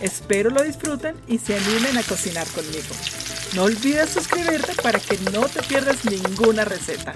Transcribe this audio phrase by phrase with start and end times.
[0.00, 2.94] Espero lo disfruten y se animen a cocinar conmigo.
[3.54, 7.14] No olvides suscribirte para que no te pierdas ninguna receta.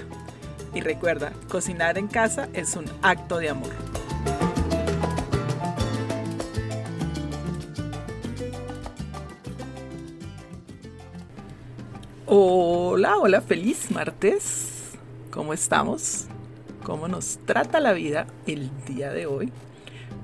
[0.73, 3.71] Y recuerda, cocinar en casa es un acto de amor.
[12.25, 14.91] Hola, hola, feliz martes.
[15.31, 16.27] ¿Cómo estamos?
[16.83, 19.51] ¿Cómo nos trata la vida el día de hoy?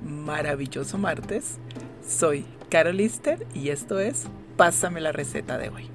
[0.04, 1.58] Maravilloso martes.
[2.06, 5.90] Soy Carol Lister y esto es Pásame la receta de hoy.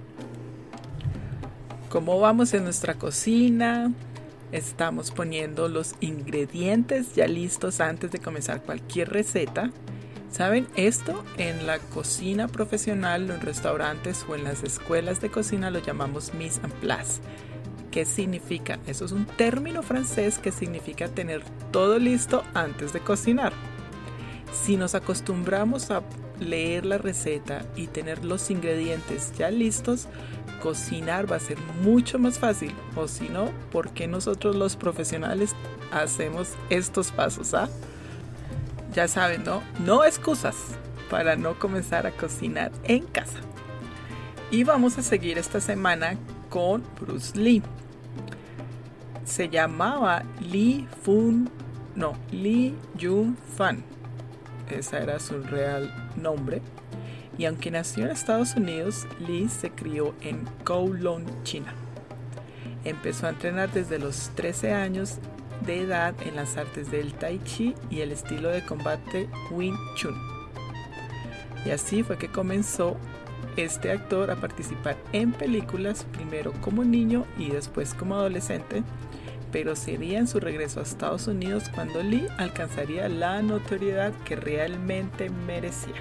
[1.89, 3.91] ¿Cómo vamos en nuestra cocina?
[4.52, 9.71] Estamos poniendo los ingredientes ya listos antes de comenzar cualquier receta.
[10.30, 10.67] ¿Saben?
[10.75, 16.33] Esto en la cocina profesional, en restaurantes o en las escuelas de cocina lo llamamos
[16.33, 17.21] mise en place.
[17.89, 18.80] ¿Qué significa?
[18.86, 23.53] Eso es un término francés que significa tener todo listo antes de cocinar.
[24.52, 26.03] Si nos acostumbramos a
[26.39, 30.08] leer la receta y tener los ingredientes ya listos,
[30.61, 32.73] cocinar va a ser mucho más fácil.
[32.95, 35.55] O si no, ¿por qué nosotros los profesionales
[35.91, 37.53] hacemos estos pasos?
[37.53, 37.69] Ah?
[38.93, 39.61] Ya saben, ¿no?
[39.85, 40.55] No excusas
[41.09, 43.39] para no comenzar a cocinar en casa.
[44.49, 46.17] Y vamos a seguir esta semana
[46.49, 47.63] con Bruce Lee.
[49.23, 51.49] Se llamaba Lee Fun,
[51.95, 53.81] no, Lee Jun Fan.
[54.72, 56.61] Ese era su real nombre.
[57.38, 61.73] Y aunque nació en Estados Unidos, Lee se crió en Kowloon, China.
[62.83, 65.19] Empezó a entrenar desde los 13 años
[65.66, 70.15] de edad en las artes del Tai Chi y el estilo de combate Wing Chun.
[71.65, 72.98] Y así fue que comenzó
[73.58, 78.83] este actor a participar en películas, primero como niño y después como adolescente,
[79.52, 85.30] pero sería en su regreso a Estados Unidos cuando Lee alcanzaría la notoriedad que realmente
[85.30, 85.95] merecía.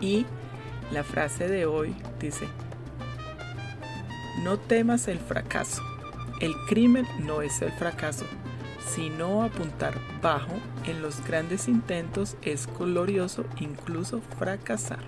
[0.00, 0.26] Y
[0.92, 2.46] la frase de hoy dice,
[4.42, 5.82] no temas el fracaso,
[6.40, 8.26] el crimen no es el fracaso,
[8.86, 10.52] sino apuntar bajo
[10.84, 15.00] en los grandes intentos es glorioso incluso fracasar.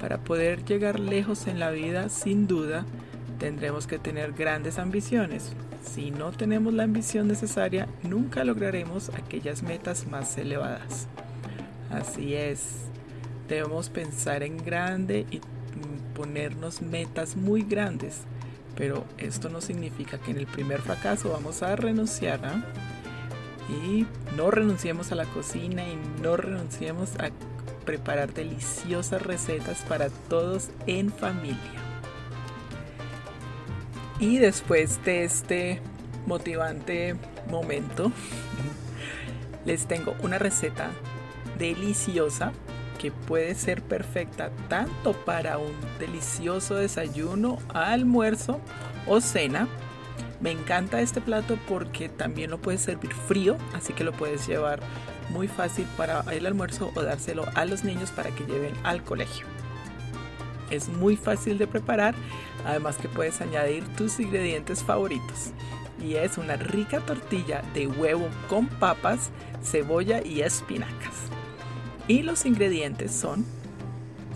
[0.00, 2.84] Para poder llegar lejos en la vida, sin duda,
[3.44, 5.52] tendremos que tener grandes ambiciones.
[5.84, 11.08] Si no tenemos la ambición necesaria, nunca lograremos aquellas metas más elevadas.
[11.90, 12.86] Así es,
[13.46, 15.42] debemos pensar en grande y
[16.16, 18.22] ponernos metas muy grandes
[18.76, 22.40] pero esto no significa que en el primer fracaso vamos a renunciar.
[22.44, 22.64] ¿ah?
[23.68, 24.06] Y
[24.36, 27.30] no renunciemos a la cocina y no renunciemos a
[27.84, 31.93] preparar deliciosas recetas para todos en familia.
[34.18, 35.80] Y después de este
[36.26, 37.16] motivante
[37.50, 38.12] momento,
[39.64, 40.90] les tengo una receta
[41.58, 42.52] deliciosa
[42.98, 48.60] que puede ser perfecta tanto para un delicioso desayuno, almuerzo
[49.06, 49.68] o cena.
[50.40, 54.80] Me encanta este plato porque también lo puedes servir frío, así que lo puedes llevar
[55.30, 59.53] muy fácil para el almuerzo o dárselo a los niños para que lleven al colegio.
[60.74, 62.14] Es muy fácil de preparar,
[62.66, 65.52] además que puedes añadir tus ingredientes favoritos.
[66.02, 69.30] Y es una rica tortilla de huevo con papas,
[69.62, 71.14] cebolla y espinacas.
[72.08, 73.46] Y los ingredientes son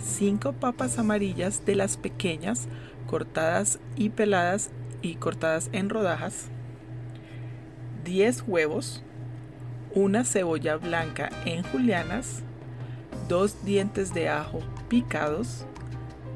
[0.03, 2.69] 5 papas amarillas de las pequeñas,
[3.07, 4.71] cortadas y peladas
[5.03, 6.47] y cortadas en rodajas,
[8.05, 9.03] 10 huevos,
[9.95, 12.43] una cebolla blanca en julianas,
[13.29, 15.67] 2 dientes de ajo picados,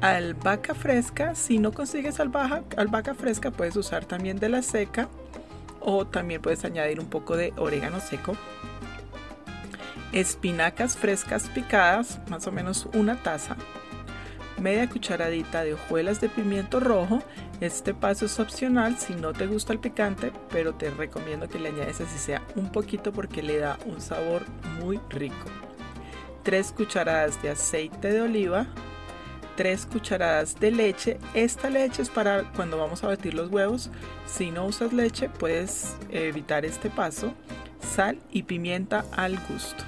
[0.03, 5.07] albahaca fresca, si no consigues albahaca, albahaca fresca puedes usar también de la seca
[5.79, 8.35] o también puedes añadir un poco de orégano seco,
[10.11, 13.55] espinacas frescas picadas, más o menos una taza,
[14.59, 17.23] media cucharadita de hojuelas de pimiento rojo.
[17.61, 21.69] Este paso es opcional si no te gusta el picante, pero te recomiendo que le
[21.69, 24.43] añades así sea un poquito porque le da un sabor
[24.81, 25.45] muy rico.
[26.43, 28.67] 3 cucharadas de aceite de oliva,
[29.55, 31.17] 3 cucharadas de leche.
[31.33, 33.89] Esta leche es para cuando vamos a batir los huevos.
[34.25, 37.33] Si no usas leche, puedes evitar este paso.
[37.95, 39.83] Sal y pimienta al gusto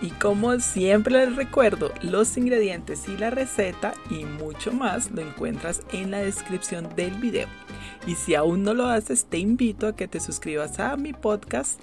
[0.00, 5.82] Y como siempre les recuerdo, los ingredientes y la receta y mucho más lo encuentras
[5.92, 7.48] en la descripción del video.
[8.06, 11.80] Y si aún no lo haces, te invito a que te suscribas a mi podcast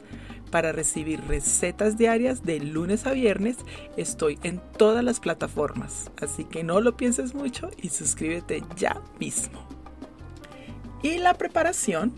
[0.51, 3.57] para recibir recetas diarias de lunes a viernes.
[3.98, 9.66] Estoy en todas las plataformas, así que no lo pienses mucho y suscríbete ya mismo.
[11.01, 12.13] Y la preparación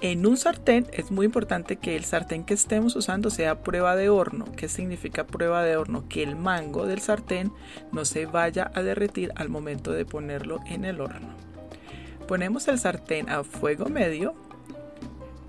[0.00, 4.08] en un sartén es muy importante que el sartén que estemos usando sea prueba de
[4.08, 4.46] horno.
[4.56, 6.08] ¿Qué significa prueba de horno?
[6.08, 7.52] Que el mango del sartén
[7.92, 11.47] no se vaya a derretir al momento de ponerlo en el horno.
[12.28, 14.34] Ponemos el sartén a fuego medio,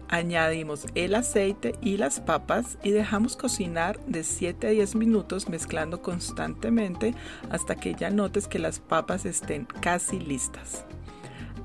[0.07, 6.01] añadimos el aceite y las papas y dejamos cocinar de 7 a 10 minutos mezclando
[6.01, 7.15] constantemente
[7.49, 10.85] hasta que ya notes que las papas estén casi listas.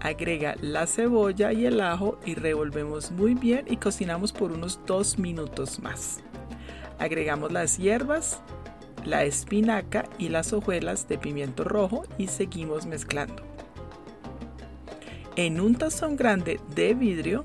[0.01, 5.21] Agrega la cebolla y el ajo y revolvemos muy bien y cocinamos por unos 2
[5.21, 6.25] minutos más.
[6.99, 8.43] Agregamos las hierbas,
[9.05, 13.54] la espinaca y las hojuelas de pimiento rojo y seguimos mezclando.
[15.37, 17.45] En un tazón grande de vidrio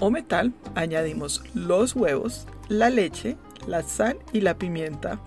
[0.00, 3.36] o metal añadimos los huevos, la leche,
[3.66, 5.20] la sal y la pimienta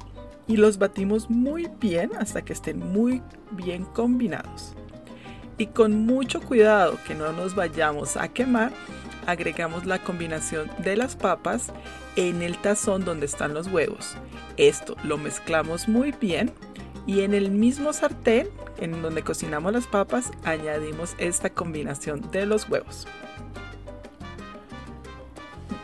[0.48, 3.22] y los batimos muy bien hasta que estén muy
[3.52, 4.76] bien combinados
[5.62, 8.72] y con mucho cuidado que no nos vayamos a quemar,
[9.28, 11.72] agregamos la combinación de las papas
[12.16, 14.16] en el tazón donde están los huevos.
[14.58, 16.52] Esto lo mezclamos muy bien
[17.06, 22.70] y en el mismo sartén en donde cocinamos las papas añadimos esta combinación de los
[22.70, 23.08] huevos.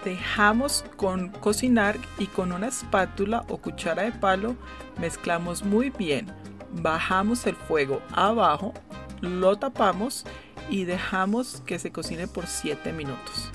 [0.03, 4.55] Dejamos con cocinar y con una espátula o cuchara de palo
[4.99, 6.27] mezclamos muy bien.
[6.71, 8.73] Bajamos el fuego abajo
[9.21, 10.25] lo tapamos
[10.69, 13.51] y dejamos que se cocine por 7 minutos.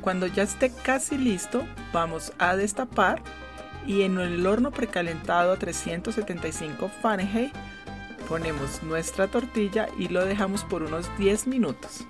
[0.00, 3.22] Cuando ya esté casi listo, vamos a destapar
[3.86, 7.52] y en el horno precalentado a 375 Fahrenheit
[8.28, 12.06] ponemos nuestra tortilla y lo dejamos por unos 10 minutos.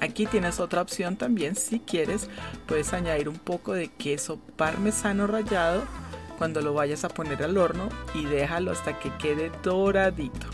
[0.00, 2.28] Aquí tienes otra opción también, si quieres
[2.66, 5.82] puedes añadir un poco de queso parmesano rallado
[6.38, 10.46] cuando lo vayas a poner al horno y déjalo hasta que quede doradito.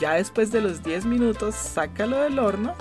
[0.00, 2.74] Ya después de los 10 minutos, sácalo del horno.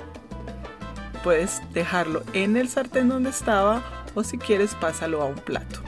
[1.23, 5.81] Puedes dejarlo en el sartén donde estaba o si quieres pásalo a un plato.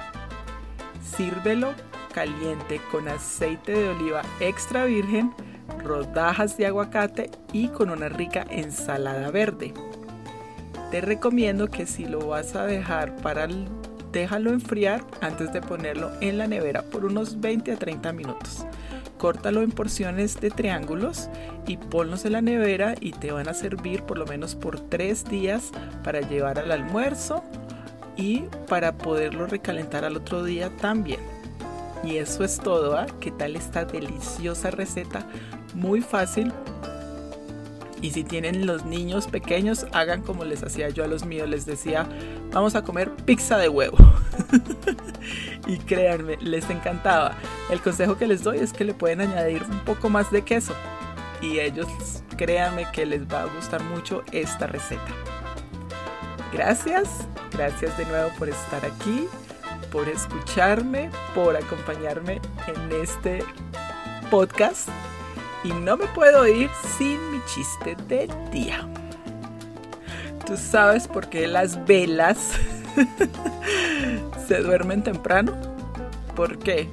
[1.16, 1.74] Sírvelo
[2.14, 5.34] caliente con aceite de oliva extra virgen,
[5.84, 9.74] rodajas de aguacate y con una rica ensalada verde.
[10.92, 13.48] Te recomiendo que si lo vas a dejar para
[14.12, 18.68] déjalo enfriar antes de ponerlo en la nevera por unos 20 a 30 minutos
[19.24, 21.30] córtalo en porciones de triángulos
[21.66, 25.24] y ponlos en la nevera y te van a servir por lo menos por tres
[25.24, 25.72] días
[26.04, 27.42] para llevar al almuerzo
[28.16, 31.20] y para poderlo recalentar al otro día también.
[32.04, 33.08] Y eso es todo, ¿ah?
[33.20, 35.26] ¿Qué tal esta deliciosa receta?
[35.74, 36.52] Muy fácil.
[38.02, 41.48] Y si tienen los niños pequeños, hagan como les hacía yo a los míos.
[41.48, 42.06] Les decía,
[42.52, 43.98] vamos a comer pizza de huevo.
[45.68, 47.38] y créanme, les encantaba.
[47.70, 50.74] El consejo que les doy es que le pueden añadir un poco más de queso
[51.42, 51.88] y ellos
[52.38, 55.14] créanme que les va a gustar mucho esta receta.
[56.54, 57.10] Gracias,
[57.52, 59.28] gracias de nuevo por estar aquí,
[59.92, 63.44] por escucharme, por acompañarme en este
[64.30, 64.88] podcast
[65.64, 68.88] y no me puedo ir sin mi chiste del día.
[70.46, 72.52] ¿Tú sabes por qué las velas
[74.48, 75.54] se duermen temprano?
[76.36, 76.88] ¿Por qué?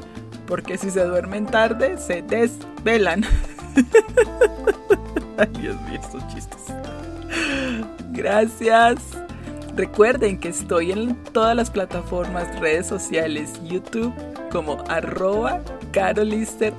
[0.46, 3.24] Porque si se duermen tarde, se desvelan.
[5.36, 6.60] Ay, Dios mío, estos chistes.
[8.12, 9.20] Gracias.
[9.74, 14.12] Recuerden que estoy en todas las plataformas, redes sociales, YouTube
[14.50, 15.60] como arroba
[15.92, 16.74] carolister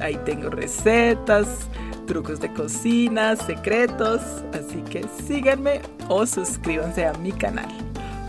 [0.00, 1.68] Ahí tengo recetas,
[2.06, 4.20] trucos de cocina, secretos,
[4.52, 7.68] así que síganme o suscríbanse a mi canal.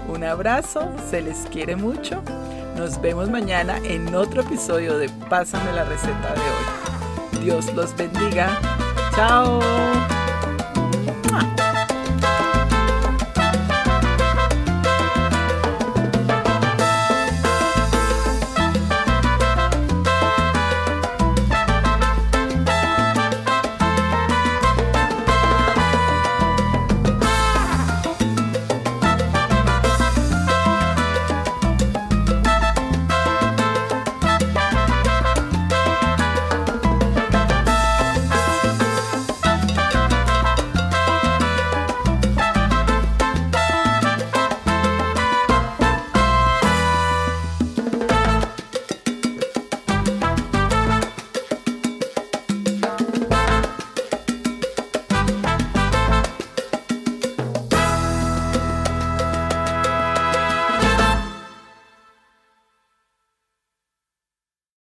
[0.07, 2.21] Un abrazo, se les quiere mucho.
[2.77, 7.43] Nos vemos mañana en otro episodio de Pásame la receta de hoy.
[7.43, 8.59] Dios los bendiga.
[9.15, 9.59] Chao.